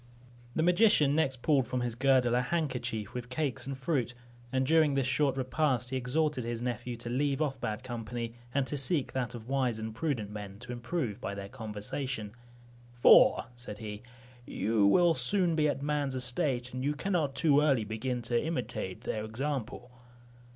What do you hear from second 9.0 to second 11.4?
that of wise and prudent men, to improve by